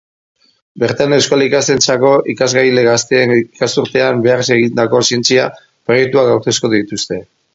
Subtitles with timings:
[0.83, 7.23] Bertan, euskal ikastetxeetako ikertzaile gazteek ikasturtean zehar egindako zientzia proiektuak aurkeztuko dituzte.